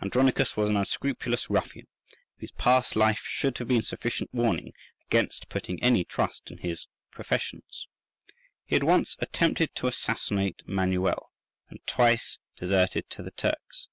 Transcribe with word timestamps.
Andronicus 0.00 0.56
was 0.56 0.70
an 0.70 0.76
unscrupulous 0.76 1.50
ruffian, 1.50 1.88
whose 2.38 2.52
past 2.52 2.94
life 2.94 3.22
should 3.26 3.58
have 3.58 3.66
been 3.66 3.82
sufficient 3.82 4.32
warning 4.32 4.72
against 5.08 5.48
putting 5.48 5.82
any 5.82 6.04
trust 6.04 6.48
in 6.52 6.58
his 6.58 6.86
professions. 7.10 7.88
He 8.64 8.76
had 8.76 8.84
once 8.84 9.16
attempted 9.18 9.74
to 9.74 9.88
assassinate 9.88 10.62
Manuel, 10.64 11.32
and 11.70 11.84
twice 11.88 12.38
deserted 12.54 13.10
to 13.10 13.24
the 13.24 13.32
Turks. 13.32 13.88